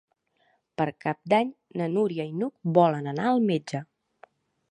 [0.79, 1.51] Per Cap d'Any
[1.81, 3.83] na Núria i n'Hug volen anar al metge.